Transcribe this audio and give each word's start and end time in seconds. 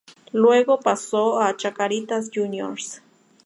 Luego 0.31 0.79
pasó 0.79 1.39
a 1.39 1.55
Chacarita 1.55 2.19
Juniors. 2.33 3.03